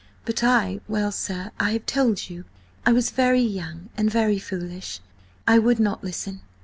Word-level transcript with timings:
But 0.25 0.43
I–well, 0.43 1.11
sir, 1.11 1.51
I 1.59 1.73
have 1.73 1.85
told 1.85 2.27
you, 2.27 2.45
I 2.87 2.91
was 2.91 3.15
young 3.19 3.89
and 3.95 4.09
very 4.09 4.39
foolish–I 4.39 5.59
would 5.59 5.79
not 5.79 6.03
listen. 6.03 6.41